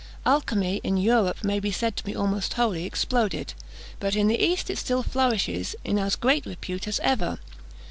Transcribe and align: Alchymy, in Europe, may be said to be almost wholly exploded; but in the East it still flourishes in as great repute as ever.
Alchymy, 0.25 0.81
in 0.83 0.97
Europe, 0.97 1.43
may 1.43 1.59
be 1.59 1.71
said 1.71 1.95
to 1.95 2.03
be 2.03 2.15
almost 2.15 2.53
wholly 2.53 2.85
exploded; 2.87 3.53
but 3.99 4.15
in 4.15 4.27
the 4.27 4.43
East 4.43 4.67
it 4.71 4.79
still 4.79 5.03
flourishes 5.03 5.75
in 5.83 5.99
as 5.99 6.15
great 6.15 6.43
repute 6.47 6.87
as 6.87 6.99
ever. 7.03 7.37